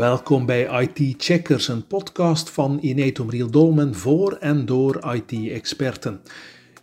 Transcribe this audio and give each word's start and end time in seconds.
Welkom 0.00 0.46
bij 0.46 0.82
IT 0.82 1.14
Checkers, 1.24 1.68
een 1.68 1.86
podcast 1.86 2.50
van 2.50 2.78
Inetum 2.80 3.30
Riel 3.30 3.50
Dolmen 3.50 3.94
voor 3.94 4.32
en 4.32 4.66
door 4.66 5.14
IT-experten. 5.14 6.20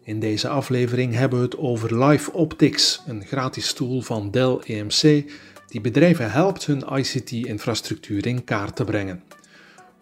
In 0.03 0.19
deze 0.19 0.47
aflevering 0.47 1.13
hebben 1.13 1.39
we 1.39 1.45
het 1.45 1.57
over 1.57 2.05
Live 2.05 2.33
Optics, 2.33 3.01
een 3.07 3.25
gratis 3.25 3.73
tool 3.73 4.01
van 4.01 4.31
Dell 4.31 4.57
EMC 4.65 5.31
die 5.67 5.81
bedrijven 5.81 6.31
helpt 6.31 6.65
hun 6.65 6.83
ICT-infrastructuur 6.95 8.27
in 8.27 8.43
kaart 8.43 8.75
te 8.75 8.83
brengen. 8.83 9.23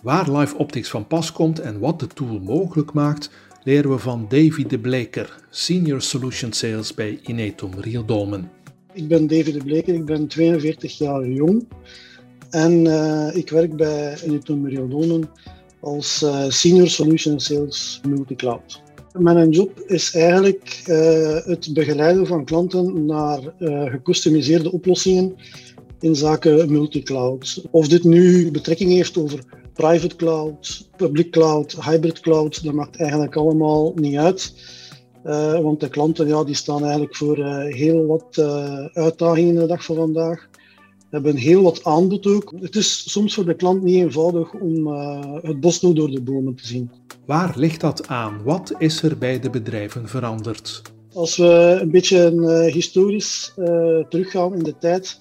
Waar 0.02 0.32
Live 0.32 0.58
Optics 0.58 0.90
van 0.90 1.08
pas 1.08 1.32
komt 1.32 1.60
en 1.60 1.80
wat 1.80 2.00
de 2.00 2.08
tool 2.08 2.40
mogelijk 2.40 2.94
maakt, 2.94 3.30
leren 3.64 3.92
we 3.92 3.98
van 3.98 4.26
Davy 4.30 4.66
de 4.66 4.80
Bleker, 4.80 5.36
Senior 5.50 6.02
Solution 6.02 6.54
Sales 6.54 6.94
bij 6.94 7.20
Inetum 7.24 7.72
Riel 7.80 8.06
Dolmen. 8.06 8.52
Ik 8.94 9.08
ben 9.08 9.28
Davy 9.28 9.52
de 9.52 9.64
Bleker, 9.64 9.94
ik 9.94 10.06
ben 10.06 10.28
42 10.28 10.98
jaar 10.98 11.28
jong. 11.28 11.66
En 12.56 12.86
uh, 12.86 13.28
ik 13.34 13.50
werk 13.50 13.76
bij 13.76 14.18
Unitum 14.26 14.68
Riodonen 14.68 15.30
als 15.80 16.22
uh, 16.24 16.46
Senior 16.48 16.88
Solution 16.88 17.40
Sales 17.40 18.02
Multicloud. 18.08 18.82
Mijn 19.14 19.50
job 19.50 19.80
is 19.80 20.14
eigenlijk 20.14 20.84
uh, 20.88 21.36
het 21.46 21.70
begeleiden 21.74 22.28
van 22.28 22.46
klanten 22.46 23.06
naar 23.06 23.40
gecustomiseerde 23.86 24.72
oplossingen 24.72 25.36
in 26.00 26.16
zaken 26.16 26.72
multicloud. 26.72 27.66
Of 27.72 27.88
dit 27.88 28.04
nu 28.04 28.52
betrekking 28.52 28.92
heeft 28.92 29.18
over 29.18 29.40
private 29.74 30.16
cloud, 30.16 30.90
public 30.96 31.32
cloud, 31.32 31.76
hybrid 31.86 32.20
cloud, 32.20 32.64
dat 32.64 32.74
maakt 32.74 32.98
eigenlijk 32.98 33.36
allemaal 33.36 33.94
niet 33.96 34.18
uit. 34.18 34.54
Want 35.62 35.80
de 35.80 35.90
klanten 35.90 36.28
ja, 36.28 36.44
die 36.44 36.56
staan 36.56 36.82
eigenlijk 36.82 37.16
voor 37.16 37.46
heel 37.66 38.06
wat 38.06 38.40
uitdagingen 38.94 39.56
de 39.56 39.66
dag 39.66 39.86
van 39.86 39.96
vandaag 39.96 40.50
hebben 41.10 41.36
heel 41.36 41.62
wat 41.62 41.84
aanbod 41.84 42.28
ook. 42.28 42.54
Het 42.60 42.76
is 42.76 43.12
soms 43.12 43.34
voor 43.34 43.46
de 43.46 43.56
klant 43.56 43.84
niet 43.84 43.96
eenvoudig 43.96 44.54
om 44.54 44.88
uh, 44.88 45.34
het 45.42 45.60
bos 45.60 45.82
nog 45.82 45.94
door 45.94 46.10
de 46.10 46.22
bomen 46.22 46.56
te 46.56 46.68
zien. 46.68 46.92
Waar 47.26 47.54
ligt 47.58 47.82
dat 47.82 48.08
aan? 48.08 48.44
Wat 48.44 48.74
is 48.78 49.02
er 49.02 49.18
bij 49.18 49.40
de 49.40 49.50
bedrijven 49.50 50.08
veranderd? 50.08 50.82
Als 51.14 51.38
we 51.38 51.78
een 51.82 51.92
beetje 51.92 52.32
uh, 52.32 52.74
historisch 52.74 53.54
uh, 53.58 54.00
teruggaan 54.10 54.54
in 54.54 54.64
de 54.64 54.78
tijd, 54.78 55.20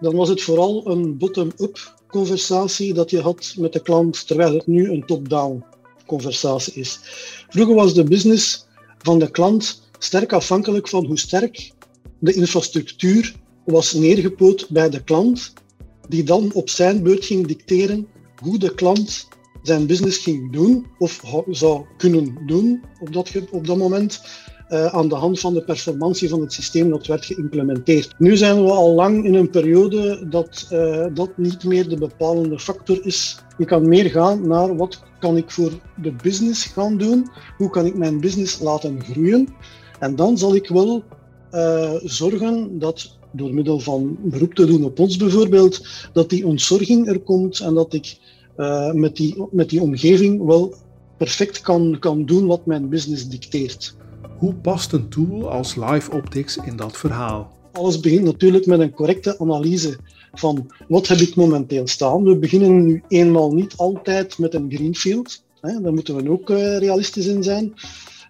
dan 0.00 0.16
was 0.16 0.28
het 0.28 0.42
vooral 0.42 0.90
een 0.90 1.16
bottom-up 1.16 1.94
conversatie 2.08 2.94
dat 2.94 3.10
je 3.10 3.20
had 3.20 3.54
met 3.58 3.72
de 3.72 3.82
klant, 3.82 4.26
terwijl 4.26 4.54
het 4.54 4.66
nu 4.66 4.90
een 4.90 5.06
top-down 5.06 5.64
conversatie 6.06 6.72
is. 6.72 7.00
Vroeger 7.48 7.74
was 7.74 7.94
de 7.94 8.04
business 8.04 8.66
van 8.98 9.18
de 9.18 9.30
klant 9.30 9.82
sterk 9.98 10.32
afhankelijk 10.32 10.88
van 10.88 11.06
hoe 11.06 11.18
sterk 11.18 11.72
de 12.18 12.32
infrastructuur 12.32 13.34
was 13.64 13.92
neergepoot 13.92 14.66
bij 14.70 14.90
de 14.90 15.04
klant, 15.04 15.52
die 16.08 16.22
dan 16.22 16.52
op 16.52 16.68
zijn 16.68 17.02
beurt 17.02 17.24
ging 17.24 17.46
dicteren 17.46 18.06
hoe 18.42 18.58
de 18.58 18.74
klant 18.74 19.28
zijn 19.62 19.86
business 19.86 20.18
ging 20.18 20.52
doen 20.52 20.86
of 20.98 21.20
zou 21.50 21.84
kunnen 21.96 22.38
doen 22.46 22.82
op 23.00 23.12
dat, 23.12 23.30
op 23.50 23.66
dat 23.66 23.76
moment. 23.76 24.22
Uh, 24.68 24.86
aan 24.86 25.08
de 25.08 25.14
hand 25.14 25.40
van 25.40 25.54
de 25.54 25.64
performantie 25.64 26.28
van 26.28 26.40
het 26.40 26.52
systeem 26.52 26.90
dat 26.90 27.06
werd 27.06 27.24
geïmplementeerd. 27.24 28.14
Nu 28.18 28.36
zijn 28.36 28.64
we 28.64 28.70
al 28.70 28.94
lang 28.94 29.24
in 29.24 29.34
een 29.34 29.50
periode 29.50 30.28
dat 30.28 30.68
uh, 30.72 31.06
dat 31.14 31.36
niet 31.36 31.64
meer 31.64 31.88
de 31.88 31.96
bepalende 31.96 32.58
factor 32.58 33.06
is. 33.06 33.38
Je 33.58 33.64
kan 33.64 33.88
meer 33.88 34.10
gaan 34.10 34.48
naar 34.48 34.76
wat 34.76 35.02
kan 35.18 35.36
ik 35.36 35.50
voor 35.50 35.70
de 36.02 36.12
business 36.22 36.64
gaan 36.64 36.96
doen, 36.96 37.28
hoe 37.56 37.70
kan 37.70 37.86
ik 37.86 37.96
mijn 37.96 38.20
business 38.20 38.60
laten 38.60 39.02
groeien. 39.02 39.48
En 39.98 40.16
dan 40.16 40.38
zal 40.38 40.54
ik 40.54 40.68
wel 40.68 41.02
uh, 41.52 41.92
zorgen 42.02 42.78
dat 42.78 43.18
door 43.36 43.54
middel 43.54 43.80
van 43.80 44.16
beroep 44.22 44.54
te 44.54 44.66
doen 44.66 44.84
op 44.84 44.98
ons 44.98 45.16
bijvoorbeeld, 45.16 45.86
dat 46.12 46.30
die 46.30 46.46
ontzorging 46.46 47.08
er 47.08 47.20
komt 47.20 47.60
en 47.60 47.74
dat 47.74 47.92
ik 47.94 48.16
uh, 48.56 48.92
met, 48.92 49.16
die, 49.16 49.44
met 49.50 49.70
die 49.70 49.80
omgeving 49.80 50.44
wel 50.44 50.74
perfect 51.16 51.60
kan, 51.60 51.96
kan 52.00 52.24
doen 52.24 52.46
wat 52.46 52.66
mijn 52.66 52.88
business 52.88 53.28
dicteert. 53.28 53.96
Hoe 54.38 54.54
past 54.54 54.92
een 54.92 55.08
tool 55.08 55.50
als 55.50 55.76
Live 55.76 56.10
Optics 56.10 56.56
in 56.56 56.76
dat 56.76 56.96
verhaal? 56.96 57.52
Alles 57.72 58.00
begint 58.00 58.24
natuurlijk 58.24 58.66
met 58.66 58.80
een 58.80 58.94
correcte 58.94 59.38
analyse 59.38 59.96
van 60.32 60.70
wat 60.88 61.06
heb 61.06 61.18
ik 61.18 61.34
momenteel 61.34 61.86
staan. 61.86 62.24
We 62.24 62.36
beginnen 62.36 62.86
nu 62.86 63.02
eenmaal 63.08 63.54
niet 63.54 63.76
altijd 63.76 64.38
met 64.38 64.54
een 64.54 64.72
greenfield. 64.72 65.42
Hè, 65.60 65.80
daar 65.80 65.92
moeten 65.92 66.16
we 66.16 66.30
ook 66.30 66.50
uh, 66.50 66.78
realistisch 66.78 67.26
in 67.26 67.42
zijn. 67.42 67.74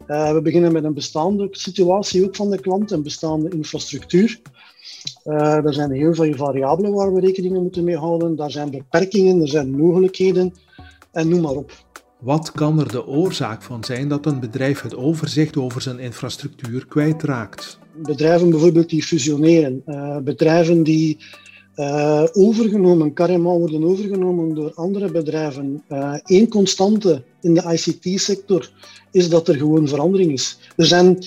Uh, 0.09 0.33
we 0.33 0.43
beginnen 0.43 0.73
met 0.73 0.85
een 0.85 0.95
bestaande 0.95 1.49
situatie 1.51 2.25
ook 2.25 2.37
van 2.37 2.51
de 2.51 2.61
klant, 2.61 2.91
een 2.91 3.03
bestaande 3.03 3.49
infrastructuur. 3.49 4.41
Uh, 5.25 5.65
er 5.65 5.75
zijn 5.75 5.91
heel 5.91 6.15
veel 6.15 6.35
variabelen 6.35 6.93
waar 6.93 7.15
we 7.15 7.21
rekening 7.21 7.57
moeten 7.57 7.85
mee 7.85 7.97
houden. 7.97 8.37
Daar 8.37 8.51
zijn 8.51 8.71
beperkingen, 8.71 9.41
er 9.41 9.49
zijn 9.49 9.71
mogelijkheden 9.71 10.55
en 11.13 11.29
noem 11.29 11.41
maar 11.41 11.53
op. 11.53 11.73
Wat 12.19 12.53
kan 12.53 12.81
er 12.81 12.89
de 12.89 13.07
oorzaak 13.07 13.63
van 13.63 13.85
zijn 13.85 14.09
dat 14.09 14.27
een 14.27 14.41
bedrijf 14.41 14.81
het 14.81 14.97
overzicht 14.97 15.57
over 15.57 15.81
zijn 15.83 15.99
infrastructuur 15.99 16.87
kwijtraakt? 16.87 17.79
Bedrijven 17.97 18.51
bijvoorbeeld 18.51 18.89
die 18.89 19.03
fusioneren, 19.03 19.83
uh, 19.87 20.19
bedrijven 20.19 20.83
die 20.83 21.19
uh, 21.77 22.25
overgenomen, 22.33 23.13
carrément 23.13 23.59
worden 23.59 23.85
overgenomen 23.85 24.55
door 24.55 24.73
andere 24.75 25.11
bedrijven. 25.11 25.83
Eén 26.25 26.49
constante 26.49 27.23
in 27.41 27.55
de 27.55 27.63
ICT-sector 27.73 28.71
is 29.11 29.29
dat 29.29 29.49
er 29.49 29.55
gewoon 29.55 29.89
verandering 29.89 30.33
is. 30.33 30.59
Er 30.77 30.87
zijn 30.87 31.19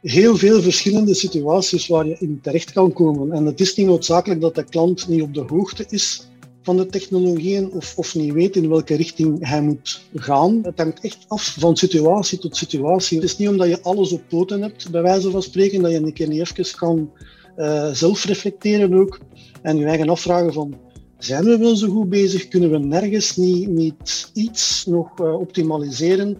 heel 0.00 0.36
veel 0.36 0.62
verschillende 0.62 1.14
situaties 1.14 1.86
waar 1.86 2.06
je 2.06 2.16
in 2.18 2.38
terecht 2.42 2.72
kan 2.72 2.92
komen. 2.92 3.32
En 3.32 3.46
het 3.46 3.60
is 3.60 3.74
niet 3.74 3.86
noodzakelijk 3.86 4.40
dat 4.40 4.54
de 4.54 4.64
klant 4.64 5.08
niet 5.08 5.22
op 5.22 5.34
de 5.34 5.44
hoogte 5.46 5.84
is 5.88 6.28
van 6.62 6.76
de 6.76 6.86
technologieën 6.86 7.72
of, 7.72 7.92
of 7.96 8.14
niet 8.14 8.32
weet 8.32 8.56
in 8.56 8.68
welke 8.68 8.94
richting 8.94 9.48
hij 9.48 9.62
moet 9.62 10.02
gaan. 10.14 10.60
Het 10.62 10.78
hangt 10.78 11.00
echt 11.00 11.24
af 11.28 11.56
van 11.58 11.76
situatie 11.76 12.38
tot 12.38 12.56
situatie. 12.56 13.16
Het 13.16 13.26
is 13.26 13.36
niet 13.36 13.48
omdat 13.48 13.68
je 13.68 13.82
alles 13.82 14.12
op 14.12 14.22
poten 14.28 14.62
hebt, 14.62 14.90
bij 14.90 15.02
wijze 15.02 15.30
van 15.30 15.42
spreken, 15.42 15.82
dat 15.82 15.90
je 15.90 15.96
een 15.96 16.12
keer 16.12 16.28
niet 16.28 16.40
even 16.40 16.76
kan 16.76 17.10
uh, 17.56 17.90
zelf 17.92 18.24
reflecteren 18.24 18.94
ook 18.94 19.18
en 19.62 19.76
je 19.76 19.84
eigen 19.84 20.08
afvragen 20.08 20.52
van 20.52 20.74
zijn 21.18 21.44
we 21.44 21.58
wel 21.58 21.76
zo 21.76 21.88
goed 21.88 22.08
bezig? 22.08 22.48
Kunnen 22.48 22.70
we 22.70 22.78
nergens 22.78 23.36
niet, 23.36 24.30
iets 24.34 24.86
nog 24.86 25.20
uh, 25.20 25.40
optimaliseren 25.40 26.38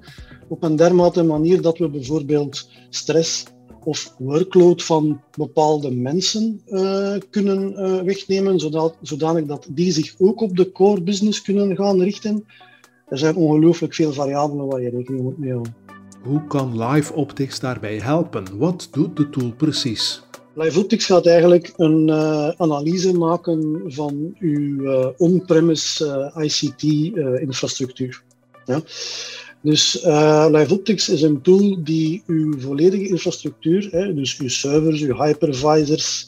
op 0.49 0.62
een 0.62 0.77
dermate 0.77 1.22
manier 1.22 1.60
dat 1.60 1.78
we 1.78 1.88
bijvoorbeeld 1.88 2.69
stress 2.91 3.44
of 3.84 4.15
workload 4.19 4.82
van 4.82 5.21
bepaalde 5.37 5.91
mensen 5.91 6.60
uh, 6.66 7.15
kunnen 7.31 7.75
wegnemen, 8.04 8.59
zodat, 8.60 8.97
zodanig 9.03 9.44
dat 9.44 9.66
die 9.71 9.93
zich 9.93 10.15
ook 10.19 10.41
op 10.41 10.56
de 10.56 10.72
core 10.72 11.03
business 11.03 11.43
kunnen 11.43 11.77
gaan 11.77 12.03
richten. 12.03 12.44
Er 13.09 13.19
zijn 13.19 13.37
ongelooflijk 13.37 13.94
veel 13.94 14.12
variabelen 14.12 14.66
waar 14.66 14.81
je 14.83 14.91
rekening 14.91 15.22
moet 15.22 15.38
mee 15.38 15.50
houden. 15.50 15.75
Hoe 16.22 16.47
kan 16.47 16.83
Live 16.87 17.12
Optics 17.12 17.60
daarbij 17.60 17.98
helpen? 17.98 18.59
Wat 18.59 18.88
doet 18.91 19.16
de 19.16 19.31
tool 19.31 19.53
precies? 19.53 20.26
Live 20.59 20.78
Optics 20.78 21.05
gaat 21.05 21.27
eigenlijk 21.27 21.72
een 21.77 22.09
uh, 22.09 22.49
analyse 22.56 23.12
maken 23.12 23.83
van 23.87 24.37
uw 24.39 24.91
on-premise 25.17 26.33
ICT-infrastructuur. 26.37 28.22
Ja? 28.65 28.83
Dus 29.61 30.03
LiveOptics 30.50 31.09
is 31.09 31.22
een 31.22 31.43
tool 31.43 31.84
die 31.84 32.22
uw 32.27 32.61
volledige 32.61 33.09
infrastructuur, 33.09 33.89
hè, 33.91 34.15
dus 34.15 34.39
uw 34.39 34.49
servers, 34.49 35.00
uw 35.00 35.22
hypervisors, 35.22 36.27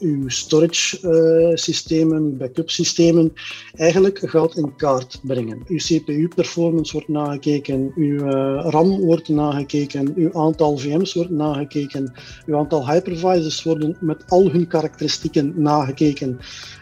uw 0.00 0.28
storage 0.28 0.98
uh, 1.02 1.56
systemen, 1.56 2.36
backup 2.36 2.70
systemen, 2.70 3.32
eigenlijk 3.74 4.18
gaat 4.22 4.56
in 4.56 4.76
kaart 4.76 5.20
brengen. 5.22 5.62
Uw 5.66 5.76
CPU-performance 5.76 6.92
wordt 6.92 7.08
nagekeken, 7.08 7.92
uw 7.94 8.24
uh, 8.24 8.66
RAM 8.70 9.00
wordt 9.00 9.28
nagekeken, 9.28 10.12
uw 10.16 10.32
aantal 10.32 10.78
VM's 10.78 11.14
wordt 11.14 11.30
nagekeken, 11.30 12.12
uw 12.46 12.56
aantal 12.56 12.88
hypervisors 12.88 13.62
worden 13.62 13.96
met 14.00 14.24
al 14.28 14.50
hun 14.50 14.66
karakteristieken 14.66 15.52
nagekeken. 15.56 16.38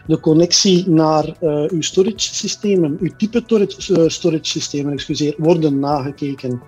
De 0.07 0.19
connectie 0.19 0.89
naar 0.89 1.35
uw 1.67 1.81
storage 1.81 2.33
systemen, 2.33 2.97
uw 3.01 3.11
type 3.17 3.43
storage 4.07 4.45
systemen, 4.45 4.93
excuseer, 4.93 5.35
worden 5.37 5.79
nagekeken. 5.79 6.61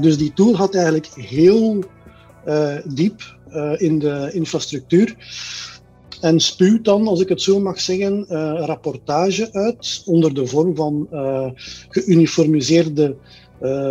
dus 0.00 0.18
die 0.18 0.32
tool 0.32 0.54
gaat 0.54 0.74
eigenlijk 0.74 1.06
heel 1.14 1.84
diep 2.84 3.40
uh, 3.54 3.72
in 3.76 3.98
de 3.98 4.30
infrastructuur. 4.32 5.16
En 6.20 6.40
spuwt 6.40 6.84
dan, 6.84 7.06
als 7.06 7.20
ik 7.20 7.28
het 7.28 7.42
zo 7.42 7.60
mag 7.60 7.80
zeggen, 7.80 8.26
uh, 8.30 8.62
rapportage 8.66 9.52
uit 9.52 10.02
onder 10.06 10.34
de 10.34 10.46
vorm 10.46 10.76
van 10.76 11.08
uh, 11.12 11.50
geuniformiseerde 11.88 13.16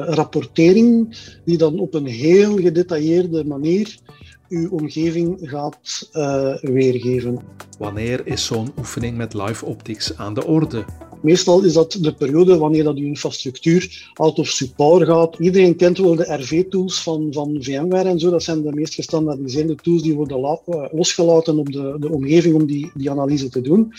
rapportering, 0.05 1.17
die 1.45 1.57
dan 1.57 1.79
op 1.79 1.93
een 1.93 2.05
heel 2.05 2.57
gedetailleerde 2.57 3.45
manier 3.45 3.97
uw 4.49 4.69
omgeving 4.69 5.37
gaat 5.41 6.09
weergeven. 6.61 7.39
Wanneer 7.79 8.27
is 8.27 8.45
zo'n 8.45 8.71
oefening 8.77 9.17
met 9.17 9.33
Live 9.33 9.65
Optics 9.65 10.17
aan 10.17 10.33
de 10.33 10.45
orde? 10.45 10.85
Meestal 11.21 11.63
is 11.63 11.73
dat 11.73 11.97
de 12.01 12.13
periode 12.13 12.57
wanneer 12.57 12.83
dat 12.83 12.97
je 12.97 13.03
infrastructuur 13.03 14.11
out 14.13 14.39
of 14.39 14.47
support 14.47 15.07
gaat. 15.07 15.39
Iedereen 15.39 15.75
kent 15.75 15.97
wel 15.97 16.15
de 16.15 16.33
RV-tools 16.33 17.03
van, 17.03 17.27
van 17.31 17.57
VMware 17.59 18.09
en 18.09 18.19
zo. 18.19 18.29
Dat 18.29 18.43
zijn 18.43 18.61
de 18.61 18.73
meest 18.73 18.93
gestandaardiseerde 18.93 19.75
tools 19.75 20.01
die 20.01 20.15
worden 20.15 20.37
eh, 20.37 20.85
losgelaten 20.91 21.57
op 21.57 21.71
de, 21.71 21.95
de 21.99 22.09
omgeving 22.09 22.55
om 22.55 22.65
die, 22.65 22.91
die 22.93 23.11
analyse 23.11 23.49
te 23.49 23.61
doen. 23.61 23.93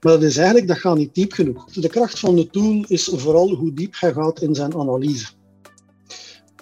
Maar 0.00 0.12
dat 0.12 0.22
is 0.22 0.36
eigenlijk, 0.36 0.68
dat 0.68 0.78
gaat 0.78 0.96
niet 0.96 1.14
diep 1.14 1.32
genoeg. 1.32 1.72
De 1.72 1.88
kracht 1.88 2.18
van 2.18 2.36
de 2.36 2.50
tool 2.50 2.84
is 2.88 3.10
vooral 3.12 3.54
hoe 3.54 3.72
diep 3.72 3.94
hij 3.98 4.12
gaat 4.12 4.42
in 4.42 4.54
zijn 4.54 4.74
analyse. 4.74 5.26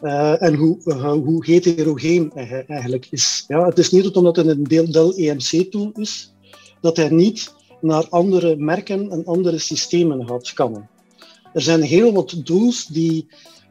Uh, 0.02 0.42
en 0.42 0.54
hoe, 0.54 0.78
hoe 1.24 1.44
heterogeen 1.44 2.30
hij 2.34 2.64
eigenlijk 2.66 3.06
is. 3.10 3.44
Ja, 3.48 3.66
het 3.66 3.78
is 3.78 3.90
niet 3.90 4.16
omdat 4.16 4.36
het 4.36 4.46
een 4.46 4.64
Dell 4.64 5.12
EMC-tool 5.16 5.90
is, 5.94 6.34
dat 6.80 6.96
hij 6.96 7.08
niet 7.08 7.54
naar 7.84 8.08
andere 8.08 8.56
merken 8.56 9.10
en 9.10 9.24
andere 9.24 9.58
systemen 9.58 10.26
gaat 10.26 10.46
scannen. 10.46 10.88
Er 11.52 11.62
zijn 11.62 11.82
heel 11.82 12.12
wat 12.12 12.44
tools 12.44 12.86
die 12.86 13.26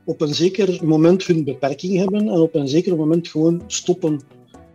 op 0.05 0.21
een 0.21 0.33
zeker 0.33 0.85
moment 0.85 1.23
hun 1.23 1.43
beperking 1.43 1.97
hebben 1.97 2.19
en 2.29 2.39
op 2.39 2.55
een 2.55 2.67
zeker 2.67 2.95
moment 2.95 3.27
gewoon 3.27 3.63
stoppen 3.67 4.21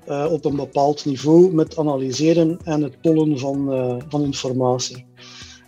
uh, 0.08 0.26
op 0.31 0.44
een 0.44 0.56
bepaald 0.56 1.05
niveau 1.05 1.55
met 1.55 1.79
analyseren 1.79 2.58
en 2.64 2.82
het 2.82 3.00
pollen 3.00 3.38
van, 3.38 3.75
uh, 3.75 3.96
van 4.08 4.25
informatie. 4.25 5.05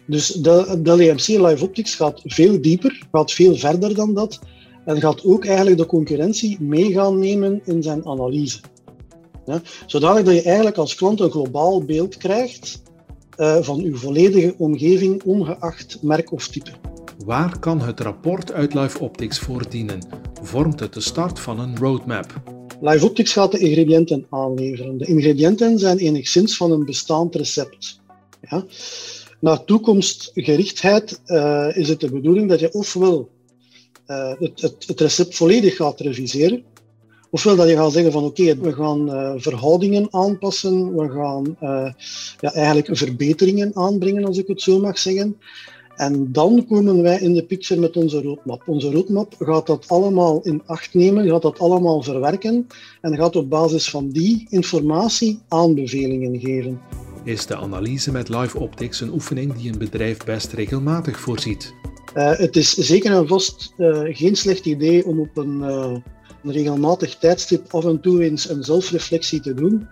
Dus 0.07 0.27
de, 0.27 0.81
de 0.83 1.05
LMC 1.05 1.27
Live 1.27 1.65
Optics 1.65 1.95
gaat 1.95 2.21
veel 2.25 2.61
dieper, 2.61 3.07
gaat 3.13 3.33
veel 3.33 3.57
verder 3.57 3.95
dan 3.95 4.15
dat 4.15 4.39
en 4.85 5.01
gaat 5.01 5.25
ook 5.25 5.45
eigenlijk 5.45 5.79
de 5.79 5.87
concurrentie 5.87 6.61
mee 6.61 6.93
gaan 6.93 7.19
nemen 7.19 7.61
in 7.65 7.83
zijn 7.83 8.07
analyse. 8.07 8.61
Ja, 9.47 9.63
zodanig 9.87 10.33
je 10.33 10.43
eigenlijk 10.43 10.77
als 10.77 10.95
klant 10.95 11.21
een 11.21 11.31
globaal 11.31 11.85
beeld 11.85 12.17
krijgt 12.17 12.83
van 13.37 13.81
uw 13.81 13.97
volledige 13.97 14.55
omgeving, 14.59 15.23
ongeacht 15.23 16.03
merk 16.03 16.33
of 16.33 16.49
type. 16.49 16.71
Waar 17.25 17.59
kan 17.59 17.81
het 17.81 18.01
rapport 18.01 18.53
uit 18.53 18.75
Live 18.75 18.99
Optics 19.01 19.39
voor 19.39 19.69
dienen? 19.69 20.07
Vormt 20.43 20.81
het 20.81 20.95
de 20.95 21.01
start 21.01 21.41
van 21.41 21.61
een 21.61 21.79
roadmap? 21.79 22.43
Live 22.81 23.05
Optics 23.05 23.33
gaat 23.33 23.53
de 23.53 23.59
ingrediënten 23.59 24.27
aanleveren. 24.31 24.99
De 24.99 25.07
ingrediënten 25.07 25.79
zijn 25.79 25.99
enigszins 25.99 26.57
van 26.57 26.73
een 26.73 26.85
bestaand 26.85 27.35
recept. 27.35 28.01
Ja? 28.51 28.65
Naar 29.41 29.65
toekomstgerichtheid 29.65 31.21
uh, 31.27 31.77
is 31.77 31.89
het 31.89 32.01
de 32.01 32.11
bedoeling 32.11 32.49
dat 32.49 32.61
je 32.61 32.73
ofwel 32.73 33.31
uh, 34.07 34.33
het, 34.39 34.61
het, 34.61 34.85
het, 34.87 35.01
recept 35.01 35.37
volledig 35.37 35.77
gaat 35.77 36.01
reviseren, 36.01 36.63
ofwel 37.31 37.57
dat 37.57 37.69
je 37.69 37.77
gaat 37.77 37.93
zeggen 37.93 38.13
van 38.13 38.25
oké, 38.25 38.43
okay, 38.43 38.59
we 38.59 38.73
gaan 38.73 39.09
uh, 39.09 39.33
verhoudingen 39.37 40.09
aanpassen, 40.11 40.97
we 40.97 41.11
gaan 41.11 41.57
ja, 42.41 42.53
eigenlijk 42.53 42.97
verbeteringen 42.97 43.77
aanbrengen, 43.77 44.25
als 44.25 44.39
ik 44.39 44.47
het 44.47 44.63
zo 44.63 44.81
mag 44.81 44.99
zeggen. 44.99 45.37
En 46.01 46.33
dan 46.33 46.67
komen 46.67 47.03
wij 47.03 47.21
in 47.21 47.35
de 47.35 47.45
picture 47.45 47.81
met 47.81 47.97
onze 47.97 48.23
roadmap. 48.23 48.63
Onze 48.67 48.91
roadmap 48.91 49.35
gaat 49.39 49.67
dat 49.67 49.85
allemaal 49.89 50.41
in 50.43 50.63
acht 50.67 50.95
nemen, 50.95 51.29
gaat 51.29 51.43
dat 51.43 51.59
allemaal 51.59 52.03
verwerken 52.03 52.67
en 53.01 53.17
gaat 53.17 53.37
op 53.37 53.51
basis 53.51 53.91
van 53.91 54.11
die 54.11 54.47
informatie 54.49 55.39
aanbevelingen 55.49 56.41
geven. 56.41 56.81
Is 57.25 57.47
de 57.47 57.57
analyse 57.57 58.13
met 58.13 58.29
Live 58.29 58.59
Optics 58.59 59.01
een 59.01 59.13
oefening 59.13 59.55
die 59.55 59.73
een 59.73 59.79
bedrijf 59.79 60.25
best 60.25 60.53
regelmatig 60.53 61.21
voorziet? 61.21 61.75
Uh, 62.17 62.37
het 62.37 62.57
is 62.57 62.75
zeker 62.75 63.13
en 63.13 63.29
vast 63.29 63.73
uh, 63.79 64.01
geen 64.03 64.37
slecht 64.37 64.67
idee 64.67 65.07
om 65.07 65.21
op 65.21 65.37
een, 65.37 65.59
uh, 65.59 65.97
een 66.43 66.53
regelmatig 66.53 67.15
tijdstip 67.15 67.75
af 67.75 67.85
en 67.85 68.01
toe 68.01 68.25
eens 68.25 68.49
een 68.49 68.65
zelfreflectie 68.65 69.41
te 69.41 69.55
doen. 69.55 69.89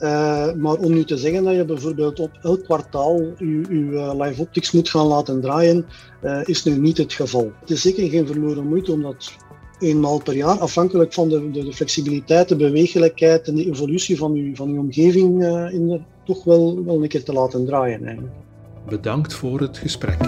Uh, 0.00 0.52
maar 0.52 0.74
om 0.74 0.92
nu 0.92 1.04
te 1.04 1.16
zeggen 1.16 1.44
dat 1.44 1.54
je 1.54 1.64
bijvoorbeeld 1.64 2.20
op 2.20 2.30
elk 2.42 2.64
kwartaal 2.64 3.20
je, 3.20 3.64
je 3.68 4.14
live 4.18 4.40
optics 4.40 4.70
moet 4.70 4.90
gaan 4.90 5.06
laten 5.06 5.40
draaien, 5.40 5.86
uh, 6.24 6.40
is 6.44 6.64
nu 6.64 6.78
niet 6.78 6.98
het 6.98 7.12
geval. 7.12 7.52
Het 7.60 7.70
is 7.70 7.82
zeker 7.82 8.08
geen 8.08 8.26
verloren 8.26 8.68
moeite 8.68 8.92
om 8.92 9.02
dat 9.02 9.32
eenmaal 9.78 10.22
per 10.22 10.34
jaar, 10.34 10.58
afhankelijk 10.58 11.12
van 11.12 11.28
de, 11.28 11.50
de, 11.50 11.72
flexibiliteit, 11.72 12.48
de 12.48 12.56
bewegelijkheid 12.56 13.48
en 13.48 13.54
de 13.54 13.66
evolutie 13.66 14.16
van 14.16 14.34
je, 14.34 14.56
van 14.56 14.68
uw 14.68 14.78
omgeving, 14.78 15.44
in 15.72 16.04
toch 16.24 16.44
wel, 16.44 16.84
wel 16.84 17.02
een 17.02 17.08
keer 17.08 17.24
te 17.24 17.32
laten 17.32 17.66
draaien. 17.66 18.30
Bedankt 18.88 19.34
voor 19.34 19.60
het 19.60 19.78
gesprek. 19.78 20.18